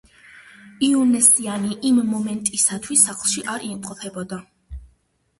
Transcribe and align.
იონესიანი 0.85 1.75
იმ 1.89 1.99
მომენტისთვის 2.13 3.03
სახლში 3.09 3.43
არ 3.57 3.65
იმყოფებოდა. 3.69 4.41